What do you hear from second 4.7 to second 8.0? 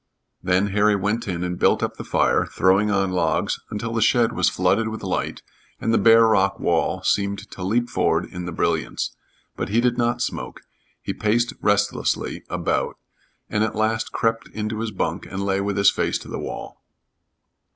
with light and the bare rock wall seemed to leap